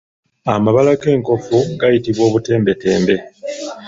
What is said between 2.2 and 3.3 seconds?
obutembetembe.